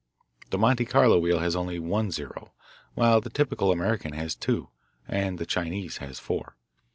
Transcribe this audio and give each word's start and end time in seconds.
The 0.49 0.57
Monte 0.57 0.85
Carlo 0.85 1.19
wheel 1.19 1.37
has 1.41 1.55
only 1.55 1.77
one 1.77 2.09
"0," 2.09 2.53
while 2.95 3.21
the 3.21 3.29
typical 3.29 3.71
American 3.71 4.13
has 4.13 4.33
two, 4.33 4.69
and 5.07 5.37
the 5.37 5.45
Chinese 5.45 5.97
has 5.97 6.17
four. 6.17 6.55